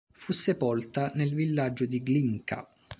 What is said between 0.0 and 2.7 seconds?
Fu sepolta nel villaggio di Glinka.